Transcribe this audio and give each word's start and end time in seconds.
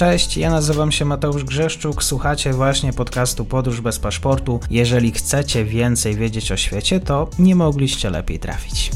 Cześć, 0.00 0.36
ja 0.36 0.50
nazywam 0.50 0.92
się 0.92 1.04
Mateusz 1.04 1.44
Grzeszczuk, 1.44 2.04
słuchacie 2.04 2.52
właśnie 2.52 2.92
podcastu 2.92 3.44
Podróż 3.44 3.80
bez 3.80 3.98
paszportu. 3.98 4.60
Jeżeli 4.70 5.12
chcecie 5.12 5.64
więcej 5.64 6.14
wiedzieć 6.14 6.52
o 6.52 6.56
świecie, 6.56 7.00
to 7.00 7.30
nie 7.38 7.54
mogliście 7.54 8.10
lepiej 8.10 8.38
trafić. 8.38 8.90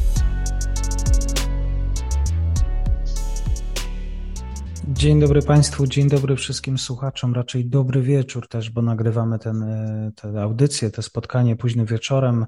Dzień 4.89 5.21
dobry 5.21 5.43
Państwu, 5.43 5.87
dzień 5.87 6.09
dobry 6.09 6.37
wszystkim 6.37 6.79
słuchaczom, 6.79 7.35
raczej 7.35 7.67
dobry 7.67 8.03
wieczór 8.03 8.49
też, 8.49 8.71
bo 8.71 8.83
nagrywamy 8.83 9.39
ten, 9.39 9.63
e, 9.63 10.13
tę 10.17 10.43
audycję, 10.43 10.91
to 10.91 11.03
spotkanie 11.03 11.57
późnym 11.57 11.87
wieczorem. 11.87 12.47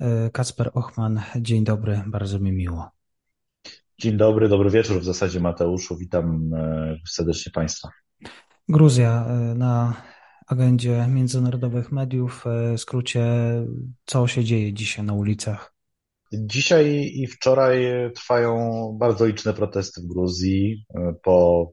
E, 0.00 0.30
Kacper 0.30 0.70
Ochman, 0.74 1.20
dzień 1.36 1.64
dobry, 1.64 2.02
bardzo 2.06 2.40
mi 2.40 2.52
miło. 2.52 2.90
Dzień 3.98 4.16
dobry, 4.16 4.48
dobry 4.48 4.70
wieczór 4.70 5.00
w 5.00 5.04
zasadzie 5.04 5.40
Mateuszu, 5.40 5.96
witam 5.96 6.54
e, 6.54 6.96
serdecznie 7.08 7.52
Państwa. 7.52 8.03
Gruzja 8.68 9.26
na 9.54 10.02
agendzie 10.46 11.06
międzynarodowych 11.08 11.92
mediów, 11.92 12.44
w 12.74 12.80
skrócie, 12.80 13.26
co 14.04 14.26
się 14.26 14.44
dzieje 14.44 14.72
dzisiaj 14.72 15.04
na 15.04 15.12
ulicach? 15.12 15.74
Dzisiaj 16.32 17.12
i 17.14 17.26
wczoraj 17.26 17.86
trwają 18.14 18.92
bardzo 19.00 19.26
liczne 19.26 19.54
protesty 19.54 20.00
w 20.00 20.06
Gruzji 20.06 20.86
po 21.22 21.70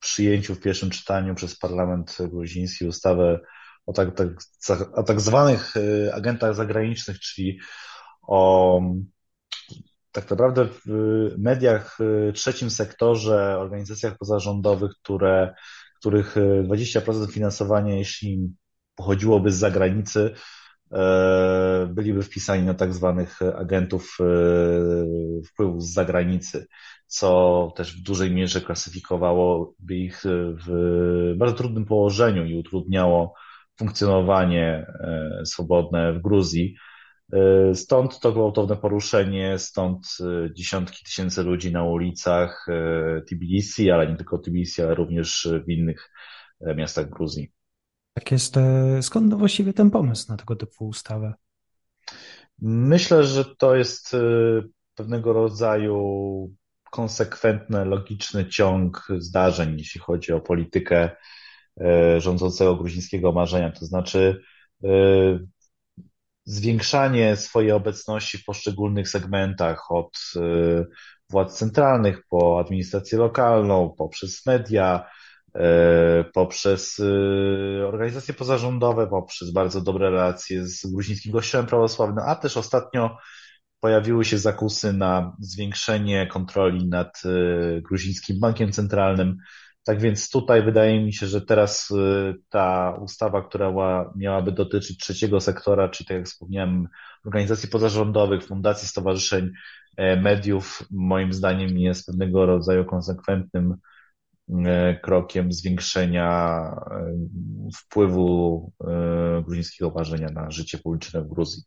przyjęciu 0.00 0.54
w 0.54 0.60
pierwszym 0.60 0.90
czytaniu 0.90 1.34
przez 1.34 1.58
parlament 1.58 2.18
gruziński 2.20 2.86
ustawy 2.86 3.40
o 3.86 3.92
tak, 3.92 4.08
tak, 4.66 4.98
o 4.98 5.02
tak 5.02 5.20
zwanych 5.20 5.74
agentach 6.12 6.54
zagranicznych, 6.54 7.20
czyli 7.20 7.58
o 8.22 8.80
tak 10.12 10.30
naprawdę 10.30 10.68
w 10.86 10.88
mediach 11.38 11.96
w 12.00 12.32
trzecim 12.34 12.70
sektorze, 12.70 13.58
organizacjach 13.58 14.18
pozarządowych, 14.18 14.92
które, 15.02 15.54
których 16.04 16.36
20% 16.64 17.30
finansowania, 17.30 17.96
jeśli 17.96 18.52
pochodziłoby 18.96 19.52
z 19.52 19.56
zagranicy, 19.56 20.30
E, 20.94 21.88
byliby 21.90 22.22
wpisani 22.22 22.62
na 22.66 22.74
tak 22.74 22.94
zwanych 22.94 23.42
agentów 23.42 24.18
e, 24.20 24.24
wpływów 25.44 25.82
z 25.82 25.92
zagranicy, 25.92 26.66
co 27.06 27.72
też 27.76 28.00
w 28.00 28.02
dużej 28.02 28.30
mierze 28.30 28.60
klasyfikowałoby 28.60 29.94
ich 29.94 30.22
w 30.66 31.34
bardzo 31.36 31.56
trudnym 31.56 31.84
położeniu 31.84 32.44
i 32.44 32.54
utrudniało 32.54 33.34
funkcjonowanie 33.78 34.86
e, 35.00 35.40
swobodne 35.44 36.12
w 36.12 36.22
Gruzji. 36.22 36.76
Stąd 37.74 38.20
to 38.20 38.32
gwałtowne 38.32 38.76
poruszenie, 38.76 39.58
stąd 39.58 40.16
dziesiątki 40.52 41.04
tysięcy 41.04 41.42
ludzi 41.42 41.72
na 41.72 41.84
ulicach 41.84 42.66
Tbilisi, 43.28 43.90
ale 43.90 44.06
nie 44.06 44.16
tylko 44.16 44.38
Tbilisi, 44.38 44.82
ale 44.82 44.94
również 44.94 45.48
w 45.66 45.70
innych 45.70 46.10
miastach 46.76 47.10
Gruzji. 47.10 47.52
Tak 48.14 48.32
jest. 48.32 48.56
E, 48.56 49.02
skąd 49.02 49.34
właściwie 49.34 49.72
ten 49.72 49.90
pomysł 49.90 50.26
na 50.28 50.36
tego 50.36 50.56
typu 50.56 50.86
ustawę? 50.86 51.34
Myślę, 52.62 53.24
że 53.24 53.44
to 53.44 53.76
jest 53.76 54.14
e, 54.14 54.18
pewnego 54.94 55.32
rodzaju 55.32 56.50
konsekwentny, 56.90 57.84
logiczny 57.84 58.46
ciąg 58.48 59.08
zdarzeń, 59.18 59.78
jeśli 59.78 60.00
chodzi 60.00 60.32
o 60.32 60.40
politykę 60.40 61.10
e, 61.80 62.20
rządzącego 62.20 62.76
gruzińskiego 62.76 63.32
marzenia. 63.32 63.70
To 63.70 63.86
znaczy 63.86 64.42
zwiększanie 66.44 67.36
swojej 67.36 67.72
obecności 67.72 68.38
w 68.38 68.44
poszczególnych 68.44 69.08
segmentach 69.08 69.92
od 69.92 70.18
władz 71.30 71.58
centralnych 71.58 72.22
po 72.30 72.60
administrację 72.60 73.18
lokalną, 73.18 73.94
poprzez 73.98 74.46
media, 74.46 75.06
E, 75.54 76.24
poprzez 76.32 77.00
e, 77.00 77.86
organizacje 77.86 78.34
pozarządowe, 78.34 79.06
poprzez 79.06 79.50
bardzo 79.50 79.80
dobre 79.80 80.10
relacje 80.10 80.66
z 80.66 80.86
gruzińskim 80.86 81.32
kościołem 81.32 81.66
prawosławnym, 81.66 82.24
a 82.26 82.36
też 82.36 82.56
ostatnio 82.56 83.18
pojawiły 83.80 84.24
się 84.24 84.38
zakusy 84.38 84.92
na 84.92 85.36
zwiększenie 85.40 86.26
kontroli 86.26 86.88
nad 86.88 87.22
gruzińskim 87.82 88.40
bankiem 88.40 88.72
centralnym. 88.72 89.36
Tak 89.84 90.00
więc 90.00 90.30
tutaj 90.30 90.62
wydaje 90.62 91.04
mi 91.04 91.12
się, 91.12 91.26
że 91.26 91.40
teraz 91.40 91.92
ta 92.48 92.98
ustawa, 93.02 93.42
która 93.42 93.72
miałaby 94.16 94.52
dotyczyć 94.52 94.98
trzeciego 94.98 95.40
sektora, 95.40 95.88
czyli 95.88 96.08
tak 96.08 96.16
jak 96.16 96.26
wspomniałem, 96.26 96.88
organizacji 97.26 97.68
pozarządowych, 97.68 98.44
fundacji, 98.44 98.88
stowarzyszeń, 98.88 99.50
mediów, 100.22 100.82
moim 100.90 101.32
zdaniem 101.32 101.78
jest 101.78 102.06
pewnego 102.06 102.46
rodzaju 102.46 102.84
konsekwentnym 102.84 103.74
E, 104.48 105.00
krokiem 105.02 105.52
zwiększenia 105.52 106.60
e, 106.90 107.14
wpływu 107.76 108.72
e, 108.86 109.42
gruzińskiego 109.42 109.90
ważenia 109.90 110.28
na 110.28 110.50
życie 110.50 110.78
publiczne 110.78 111.22
w 111.22 111.28
Gruzji. 111.28 111.62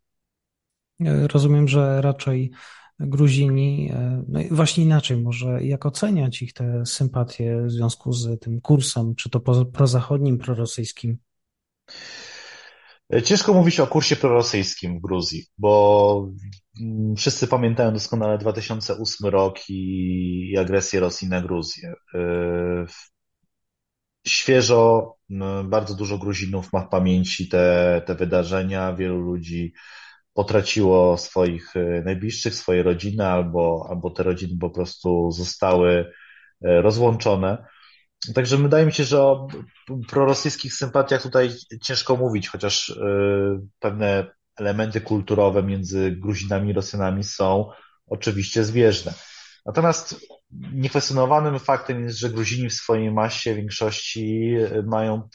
Rozumiem, 1.33 1.67
że 1.67 2.01
raczej 2.01 2.51
Gruzini, 2.99 3.91
no 4.27 4.41
i 4.41 4.47
właśnie 4.47 4.83
inaczej, 4.83 5.17
może 5.17 5.63
jak 5.63 5.85
oceniać 5.85 6.41
ich 6.41 6.53
te 6.53 6.85
sympatie 6.85 7.61
w 7.65 7.71
związku 7.71 8.13
z 8.13 8.39
tym 8.39 8.61
kursem, 8.61 9.15
czy 9.15 9.29
to 9.29 9.39
prozachodnim, 9.73 10.37
prorosyjskim? 10.37 11.17
Ciężko 13.23 13.53
mówić 13.53 13.79
o 13.79 13.87
kursie 13.87 14.15
prorosyjskim 14.15 14.99
w 14.99 15.01
Gruzji, 15.01 15.45
bo 15.57 16.29
wszyscy 17.17 17.47
pamiętają 17.47 17.93
doskonale 17.93 18.37
2008 18.37 19.29
rok 19.29 19.69
i, 19.69 20.57
agresję 20.59 20.99
Rosji 20.99 21.29
na 21.29 21.41
Gruzję. 21.41 21.93
Y, 22.15 22.19
świeżo 24.27 25.13
bardzo 25.65 25.95
dużo 25.95 26.17
Gruzinów 26.17 26.73
ma 26.73 26.81
w 26.81 26.89
pamięci 26.89 27.49
te, 27.49 28.01
te 28.05 28.15
wydarzenia. 28.15 28.93
Wielu 28.93 29.21
ludzi 29.21 29.73
potraciło 30.37 31.17
swoich 31.17 31.75
y, 31.75 32.01
najbliższych, 32.05 32.55
swoje 32.55 32.83
rodziny, 32.83 33.27
albo, 33.27 33.87
albo 33.89 34.09
te 34.09 34.23
rodziny 34.23 34.57
po 34.59 34.69
prostu 34.69 35.31
zostały 35.31 35.89
y, 35.99 36.05
rozłączone. 36.61 37.65
Także 38.35 38.57
wydaje 38.57 38.85
mi 38.85 38.93
się, 38.93 39.03
że 39.03 39.21
o 39.21 39.47
prorosyjskich 40.09 40.73
sympatiach 40.73 41.21
tutaj 41.21 41.49
ciężko 41.83 42.15
mówić, 42.15 42.49
chociaż 42.49 42.89
y, 42.89 42.95
pewne 43.79 44.31
elementy 44.55 45.01
kulturowe 45.01 45.63
między 45.63 46.11
Gruzinami 46.11 46.69
i 46.69 46.73
Rosjanami 46.73 47.23
są 47.23 47.69
oczywiście 48.07 48.63
zbieżne. 48.63 49.13
Natomiast 49.65 50.25
niekwestionowanym 50.73 51.59
faktem 51.59 52.03
jest, 52.03 52.19
że 52.19 52.29
Gruzini 52.29 52.69
w 52.69 52.73
swojej 52.73 53.11
masie 53.11 53.55
większości 53.55 54.55
mają 54.83 55.29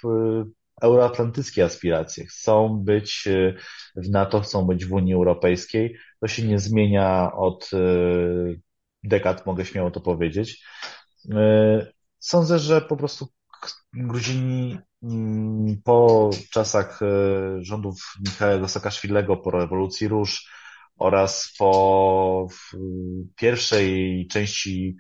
euroatlantyckie 0.82 1.65
aspiracje. 1.65 2.26
Chcą 2.26 2.82
być 2.84 3.26
y, 3.26 3.54
w 3.97 4.10
NATO, 4.10 4.41
chcą 4.41 4.66
być 4.66 4.87
w 4.87 4.93
Unii 4.93 5.15
Europejskiej. 5.15 5.97
To 6.20 6.28
się 6.28 6.43
nie 6.43 6.59
zmienia 6.59 7.32
od 7.32 7.70
dekad, 9.04 9.47
mogę 9.47 9.65
śmiało 9.65 9.91
to 9.91 10.00
powiedzieć. 10.00 10.65
Sądzę, 12.19 12.59
że 12.59 12.81
po 12.81 12.97
prostu 12.97 13.28
Gruzini 13.93 14.78
mm, 15.03 15.82
po 15.84 16.31
czasach 16.50 17.00
rządów 17.59 18.14
Michała 18.20 18.69
Saakaszwilego, 18.69 19.37
po 19.37 19.50
rewolucji 19.50 20.09
Róż 20.09 20.50
oraz 20.99 21.54
po 21.59 22.47
pierwszej 23.37 24.26
części, 24.31 24.97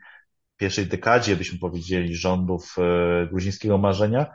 pierwszej 0.56 0.86
dekadzie, 0.86 1.36
byśmy 1.36 1.58
powiedzieli, 1.58 2.16
rządów 2.16 2.76
gruzińskiego 3.30 3.78
marzenia, 3.78 4.26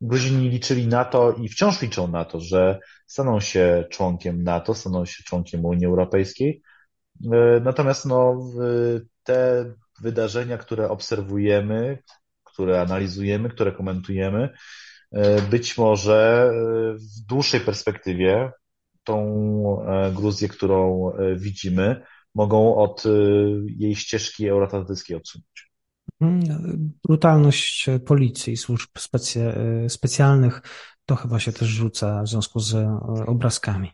Gruzini 0.00 0.48
liczyli 0.48 0.86
na 0.86 1.04
to 1.04 1.32
i 1.32 1.48
wciąż 1.48 1.82
liczą 1.82 2.08
na 2.08 2.24
to, 2.24 2.40
że 2.40 2.78
staną 3.06 3.40
się 3.40 3.84
członkiem 3.90 4.42
NATO, 4.42 4.74
staną 4.74 5.04
się 5.04 5.24
członkiem 5.24 5.64
Unii 5.64 5.86
Europejskiej. 5.86 6.62
E, 7.32 7.60
natomiast 7.60 8.06
no, 8.06 8.50
te 9.22 9.64
wydarzenia, 10.02 10.58
które 10.58 10.88
obserwujemy, 10.88 11.98
które 12.44 12.80
analizujemy, 12.80 13.48
które 13.50 13.72
komentujemy, 13.72 14.48
e, 15.12 15.42
być 15.42 15.78
może 15.78 16.50
e, 16.50 16.94
w 16.94 17.26
dłuższej 17.26 17.60
perspektywie 17.60 18.52
tą 19.04 19.50
Gruzję, 20.14 20.48
którą 20.48 21.12
widzimy, 21.36 22.02
mogą 22.34 22.76
od 22.76 23.04
jej 23.66 23.96
ścieżki 23.96 24.48
euroatlantyckiej 24.48 25.16
odsunąć. 25.16 25.69
Mhm. 26.20 26.92
Brutalność 27.04 27.86
policji, 28.06 28.56
służb 28.56 28.90
specjalnych, 29.88 30.62
to 31.06 31.16
chyba 31.16 31.38
się 31.38 31.52
też 31.52 31.68
rzuca 31.68 32.22
w 32.22 32.28
związku 32.28 32.60
z 32.60 32.74
obrazkami. 33.26 33.92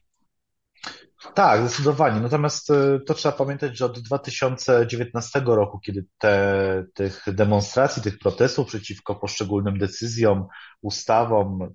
Tak, 1.35 1.61
zdecydowanie. 1.61 2.21
Natomiast 2.21 2.71
e, 2.71 3.01
to 3.07 3.15
trzeba 3.15 3.37
pamiętać, 3.37 3.79
że 3.79 3.87
od 3.87 3.99
2019 3.99 5.43
roku, 5.47 5.79
kiedy 5.79 6.05
te, 6.19 6.85
tych 6.95 7.25
demonstracji, 7.27 8.03
tych 8.03 8.19
protestów 8.19 8.67
przeciwko 8.67 9.15
poszczególnym 9.15 9.79
decyzjom, 9.79 10.47
ustawom, 10.83 11.75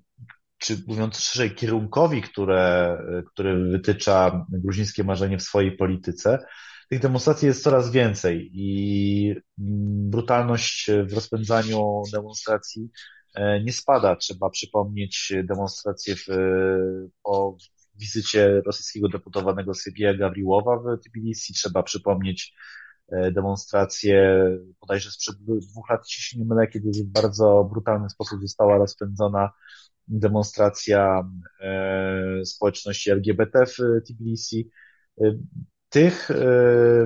czy 0.58 0.82
mówiąc 0.86 1.18
szerzej, 1.18 1.54
kierunkowi, 1.54 2.22
które, 2.22 2.98
który 3.32 3.70
wytycza 3.70 4.46
gruzińskie 4.48 5.04
marzenie 5.04 5.38
w 5.38 5.42
swojej 5.42 5.76
polityce, 5.76 6.38
tych 6.92 7.00
demonstracji 7.00 7.48
jest 7.48 7.62
coraz 7.62 7.90
więcej 7.90 8.50
i 8.52 9.30
mm, 9.30 10.10
brutalność 10.10 10.90
w 11.06 11.12
rozpędzaniu 11.14 12.02
demonstracji 12.12 12.90
nie 13.64 13.72
spada. 13.72 14.16
Trzeba 14.16 14.50
przypomnieć 14.50 15.32
demonstracje 15.44 16.16
w, 16.16 16.26
po 17.22 17.56
wizycie 17.94 18.62
rosyjskiego 18.66 19.08
deputowanego 19.08 19.74
Sergieja 19.74 20.14
Gawriłowa 20.14 20.76
w 20.76 21.00
Tbilisi. 21.08 21.54
Trzeba 21.54 21.82
przypomnieć 21.82 22.54
demonstrację 23.32 24.44
bodajże 24.80 25.10
sprzed 25.10 25.36
dwóch 25.44 25.90
lat, 25.90 26.00
jeśli 26.06 26.22
się 26.22 26.38
nie 26.38 26.44
mylę, 26.44 26.66
kiedy 26.68 26.90
w 26.90 27.04
bardzo 27.04 27.68
brutalny 27.72 28.10
sposób 28.10 28.40
została 28.42 28.78
rozpędzona 28.78 29.50
demonstracja 30.08 31.30
e, 31.60 32.44
społeczności 32.44 33.10
LGBT 33.10 33.66
w 33.66 33.76
Tbilisi. 34.06 34.70
E, 35.92 36.00
tych 36.00 36.30
e, 36.30 36.34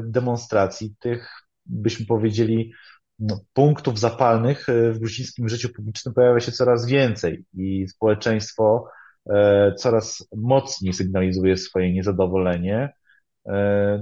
demonstracji, 0.05 0.94
tych, 1.00 1.31
byśmy 1.67 2.06
powiedzieli, 2.06 2.73
no, 3.19 3.41
punktów 3.53 3.99
zapalnych 3.99 4.67
w 4.93 4.99
gruzińskim 4.99 5.49
życiu 5.49 5.69
publicznym 5.69 6.15
pojawia 6.15 6.41
się 6.41 6.53
coraz 6.53 6.87
więcej 6.87 7.44
i 7.55 7.88
społeczeństwo 7.88 8.88
coraz 9.77 10.29
mocniej 10.37 10.93
sygnalizuje 10.93 11.56
swoje 11.56 11.93
niezadowolenie. 11.93 12.93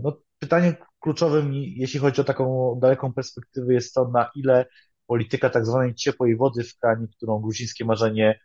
No, 0.03 0.19
pytanie 0.39 0.77
kluczowym, 1.01 1.55
jeśli 1.55 2.01
chodzi 2.01 2.21
o 2.21 2.25
taką 2.25 2.79
daleką 2.83 3.13
perspektywę, 3.13 3.75
jest 3.75 3.95
to, 3.95 4.09
na 4.09 4.31
ile 4.37 4.67
polityka 5.07 5.51
tak 5.51 5.67
zwanej 5.67 5.95
ciepłej 5.95 6.37
wody 6.37 6.65
w 6.65 6.79
kranie, 6.79 7.07
którą 7.17 7.41
gruzińskie 7.41 7.85
marzenie 7.85 8.41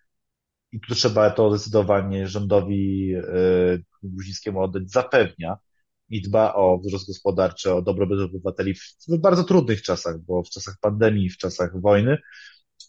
i 0.71 0.79
tu 0.79 0.95
trzeba 0.95 1.29
to 1.29 1.57
zdecydowanie 1.57 2.27
rządowi 2.27 3.13
e, 3.13 3.23
gruzińskiemu 4.03 4.61
oddać, 4.61 4.91
zapewnia 4.91 5.57
i 6.09 6.21
dba 6.21 6.53
o 6.53 6.79
wzrost 6.79 7.07
gospodarczy, 7.07 7.73
o 7.73 7.81
dobrobyt 7.81 8.19
obywateli 8.19 8.73
w, 8.73 9.17
bardzo 9.19 9.43
trudnych 9.43 9.81
czasach, 9.81 10.19
bo 10.19 10.43
w 10.43 10.49
czasach 10.49 10.75
pandemii, 10.81 11.29
w 11.29 11.37
czasach 11.37 11.81
wojny. 11.81 12.17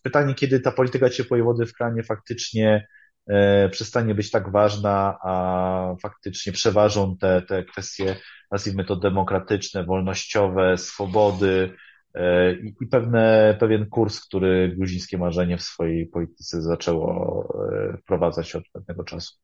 Pytanie, 0.03 0.35
kiedy 0.35 0.61
ta 0.61 0.73
polityka 0.73 1.11
ciepłej 1.11 1.43
wody 1.43 1.67
w 1.67 1.75
kranie 1.75 2.03
faktycznie 2.03 2.87
e, 3.27 3.69
przestanie 3.69 4.15
być 4.15 4.31
tak 4.31 4.53
ważna, 4.53 5.19
a 5.23 5.95
faktycznie 6.03 6.53
przeważą 6.53 7.17
te, 7.17 7.43
te 7.43 7.65
kwestie, 7.65 8.17
nazwijmy 8.51 8.85
to 8.85 8.97
demokratyczne, 8.97 9.85
wolnościowe, 9.85 10.79
swobody, 10.79 11.71
E, 12.15 12.53
i 12.81 12.87
pewne, 12.87 13.57
pewien 13.61 13.87
kurs, 13.87 14.21
który 14.21 14.75
gruzińskie 14.77 15.19
marzenie 15.19 15.59
w 15.59 15.63
swojej 15.63 16.07
polityce 16.07 16.63
zaczęło 16.63 17.49
e, 17.73 17.97
wprowadzać 17.97 18.57
od 18.57 18.65
pewnego 18.73 19.05
czasu. 19.05 19.35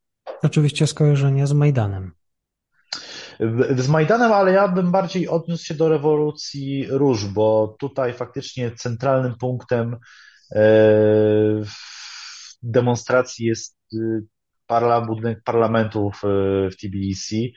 Oczywiście 0.43 0.87
skojarzenie 0.87 1.47
z 1.47 1.53
Majdanem. 1.53 2.13
Z 3.77 3.89
Majdanem, 3.89 4.33
ale 4.33 4.53
ja 4.53 4.69
bym 4.69 4.91
bardziej 4.91 5.29
odniósł 5.29 5.65
się 5.65 5.75
do 5.75 5.89
rewolucji 5.89 6.87
róż, 6.91 7.25
bo 7.25 7.77
tutaj 7.79 8.13
faktycznie 8.13 8.71
centralnym 8.71 9.35
punktem 9.41 9.97
e, 10.53 10.61
demonstracji 12.63 13.47
jest 13.47 13.77
budynek 15.07 15.43
parlamentu 15.45 16.11
w, 16.11 16.23
w 16.73 16.77
Tbilisi. 16.77 17.55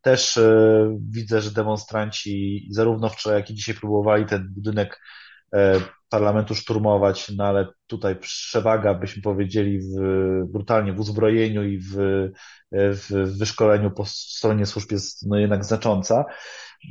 Też 0.00 0.36
e, 0.36 0.98
widzę, 1.10 1.40
że 1.40 1.50
demonstranci 1.50 2.66
zarówno 2.70 3.08
wczoraj, 3.08 3.40
jak 3.40 3.50
i 3.50 3.54
dzisiaj 3.54 3.74
próbowali 3.74 4.26
ten 4.26 4.48
budynek 4.54 5.00
parlamentu 6.08 6.54
szturmować, 6.54 7.32
no 7.36 7.44
ale 7.44 7.68
tutaj 7.86 8.16
przewaga, 8.16 8.94
byśmy 8.94 9.22
powiedzieli, 9.22 9.78
w, 9.78 9.94
brutalnie 10.46 10.92
w 10.92 11.00
uzbrojeniu 11.00 11.64
i 11.64 11.78
w, 11.78 11.94
w 12.72 13.38
wyszkoleniu 13.38 13.90
po 13.90 14.04
stronie 14.06 14.66
służb 14.66 14.92
jest 14.92 15.26
no 15.26 15.38
jednak 15.38 15.64
znacząca. 15.64 16.24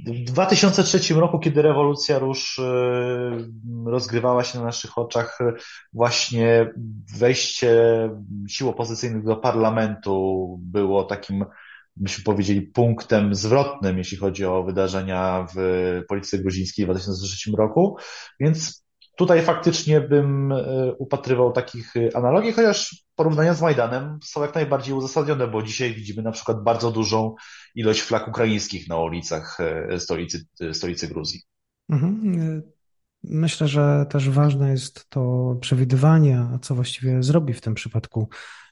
W 0.08 0.32
2003 0.32 1.14
roku, 1.14 1.40
kiedy 1.40 1.62
rewolucja 1.62 2.20
róż 2.20 2.60
e, 2.60 3.38
rozgrywała 3.86 4.44
się 4.44 4.60
na 4.60 4.66
naszych 4.66 4.98
oczach, 4.98 5.40
właśnie 5.94 6.74
wejście 7.18 8.10
sił 8.50 8.70
opozycyjnych 8.70 9.24
do 9.24 9.36
parlamentu 9.36 10.48
było 10.62 11.04
takim 11.04 11.46
byśmy 11.96 12.24
powiedzieli, 12.24 12.62
punktem 12.62 13.36
zwrotnym, 13.36 13.98
jeśli 13.98 14.18
chodzi 14.18 14.46
o 14.46 14.64
wydarzenia 14.64 15.48
w 15.56 15.60
polityce 16.08 16.38
gruzińskiej 16.38 16.86
w 16.86 16.90
2003 16.90 17.52
roku, 17.58 17.98
więc 18.40 18.84
tutaj 19.18 19.42
faktycznie 19.42 20.02
bym 20.02 20.52
e, 20.52 20.94
upatrywał 21.00 21.52
takich 21.52 21.94
analogii, 22.14 22.54
chociaż 22.54 23.06
porównania 23.16 23.54
z 23.54 23.62
Majdanem 23.62 24.20
są 24.24 24.42
jak 24.42 24.56
najbardziej 24.56 24.94
uzasadnione, 24.94 25.48
bo 25.48 25.64
dzisiaj 25.64 25.94
widzimy 25.94 26.22
na 26.22 26.32
przykład 26.32 26.64
bardzo 26.64 26.92
dużą 26.92 27.36
ilość 27.76 28.02
flag 28.02 28.28
ukraińskich 28.28 28.88
na 28.88 28.98
ulicach 28.98 29.58
e, 29.60 30.00
stolicy, 30.00 30.46
stolicy 30.74 31.08
Gruzji. 31.08 31.42
Mhm. 31.90 32.62
Myślę, 33.24 33.68
że 33.68 34.06
też 34.10 34.30
ważne 34.30 34.72
jest 34.72 35.10
to 35.10 35.56
przewidywanie, 35.62 36.48
co 36.62 36.76
właściwie 36.76 37.24
zrobi 37.24 37.54
w 37.54 37.62
tym 37.62 37.74
przypadku 37.74 38.30
e, 38.30 38.71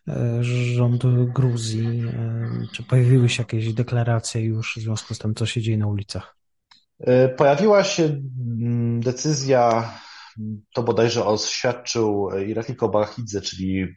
rząd 0.76 1.04
Gruzji. 1.34 2.04
E, 2.08 2.68
czy 2.74 2.84
pojawiły 2.84 3.30
się 3.30 3.42
jakieś 3.42 3.74
deklaracje 3.74 4.42
już 4.42 4.76
w 4.78 4.82
związku 4.82 5.14
z 5.14 5.20
tym, 5.20 5.36
co 5.36 5.46
się 5.46 5.62
dzieje 5.62 5.78
na 5.78 5.88
ulicach? 5.88 6.36
E, 7.00 7.30
pojawiła 7.30 7.84
się 7.84 8.22
decyzja, 9.00 9.94
to 10.74 10.84
bodajże 10.84 11.26
oświadczył 11.26 12.30
Irakliko 12.48 12.90
Bachidze, 12.90 13.42
czyli 13.42 13.82
mm, 13.82 13.96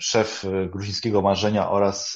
szef 0.00 0.44
gruzińskiego 0.70 1.22
marzenia 1.22 1.70
oraz 1.70 2.14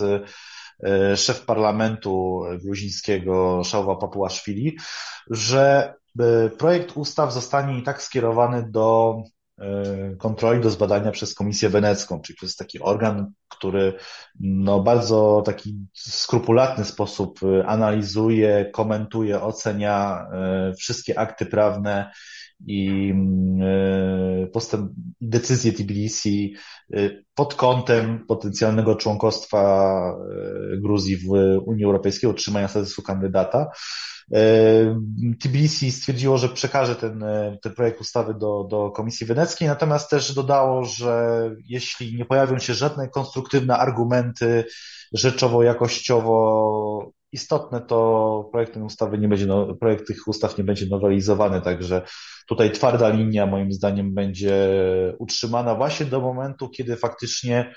szef 1.16 1.44
parlamentu 1.44 2.42
gruzińskiego 2.64 3.64
Szałwa 3.64 3.96
Papuaszwili, 3.96 4.76
że 5.30 5.94
projekt 6.58 6.96
ustaw 6.96 7.32
zostanie 7.32 7.78
i 7.78 7.82
tak 7.82 8.02
skierowany 8.02 8.70
do 8.70 9.16
e, 9.18 9.39
kontroli, 10.18 10.60
do 10.60 10.70
zbadania 10.70 11.10
przez 11.10 11.34
Komisję 11.34 11.68
Wenecką, 11.68 12.20
czyli 12.20 12.36
przez 12.36 12.56
taki 12.56 12.80
organ, 12.80 13.32
który 13.48 13.94
no, 14.40 14.80
bardzo 14.80 15.42
taki 15.46 15.78
skrupulatny 15.94 16.84
sposób 16.84 17.40
e, 17.42 17.66
analizuje, 17.66 18.70
komentuje, 18.72 19.42
ocenia 19.42 20.26
e, 20.32 20.72
wszystkie 20.78 21.18
akty 21.18 21.46
prawne 21.46 22.10
i 22.66 23.14
postęp, 24.52 24.92
decyzje 25.20 25.72
Tbilisi 25.72 26.54
pod 27.34 27.54
kątem 27.54 28.26
potencjalnego 28.26 28.96
członkostwa 28.96 30.14
Gruzji 30.78 31.16
w 31.16 31.28
Unii 31.66 31.84
Europejskiej, 31.84 32.30
otrzymania 32.30 32.68
statusu 32.68 33.02
kandydata. 33.02 33.66
Tbilisi 35.40 35.92
stwierdziło, 35.92 36.38
że 36.38 36.48
przekaże 36.48 36.96
ten, 36.96 37.22
e, 37.22 37.58
ten 37.62 37.74
projekt 37.74 38.00
ustawy 38.00 38.34
do, 38.34 38.64
do 38.70 38.90
Komisji 38.90 39.26
Weneckiej, 39.26 39.68
natomiast 39.68 40.10
też 40.10 40.34
dodało, 40.34 40.84
że 40.84 41.40
jeśli 41.68 42.16
nie 42.16 42.24
pojawią 42.24 42.58
się 42.58 42.74
żadne 42.74 43.08
konstruktywne 43.08 43.78
argumenty 43.78 44.64
rzeczowo-jakościowo 45.14 47.10
istotne, 47.32 47.80
to 47.80 48.48
projekt 48.52 48.74
tej 48.74 48.82
ustawy 48.82 49.18
nie 49.18 49.28
będzie, 49.28 49.46
no, 49.46 49.74
projekt 49.74 50.06
tych 50.06 50.28
ustaw 50.28 50.58
nie 50.58 50.64
będzie 50.64 50.86
nowelizowany, 50.86 51.60
także 51.60 52.02
tutaj 52.48 52.72
twarda 52.72 53.08
linia 53.08 53.46
moim 53.46 53.72
zdaniem 53.72 54.14
będzie 54.14 54.54
utrzymana 55.18 55.74
właśnie 55.74 56.06
do 56.06 56.20
momentu, 56.20 56.68
kiedy 56.68 56.96
faktycznie 56.96 57.72
E, 57.72 57.74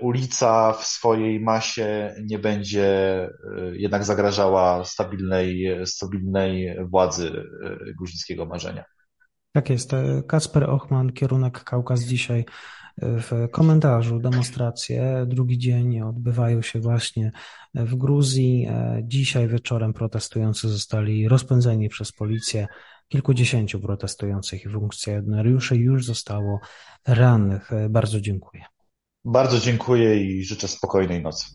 ulica 0.00 0.72
w 0.72 0.84
swojej 0.84 1.40
masie 1.40 2.14
nie 2.24 2.38
będzie 2.38 2.86
e, 2.86 3.30
jednak 3.72 4.04
zagrażała 4.04 4.84
stabilnej, 4.84 5.80
stabilnej 5.86 6.76
władzy 6.86 7.44
e, 7.64 7.94
gruzińskiego 7.94 8.46
marzenia. 8.46 8.84
Tak 9.52 9.70
jest. 9.70 9.90
Kasper 10.28 10.70
Ochman, 10.70 11.12
kierunek 11.12 11.64
Kaukaz 11.64 12.00
dzisiaj 12.00 12.44
w 12.98 13.48
komentarzu 13.50 14.18
demonstracje. 14.18 15.26
Drugi 15.28 15.58
dzień 15.58 16.00
odbywają 16.00 16.62
się 16.62 16.80
właśnie 16.80 17.32
w 17.74 17.94
Gruzji. 17.96 18.68
Dzisiaj 19.02 19.48
wieczorem 19.48 19.92
protestujący 19.92 20.68
zostali 20.68 21.28
rozpędzeni 21.28 21.88
przez 21.88 22.12
policję. 22.12 22.66
Kilkudziesięciu 23.08 23.80
protestujących 23.80 24.64
i 24.64 24.68
funkcjonariuszy 24.68 25.76
już 25.76 26.04
zostało 26.06 26.60
rannych. 27.06 27.70
Bardzo 27.90 28.20
dziękuję. 28.20 28.64
Bardzo 29.24 29.58
dziękuję 29.58 30.16
i 30.16 30.44
życzę 30.44 30.68
spokojnej 30.68 31.22
nocy. 31.22 31.46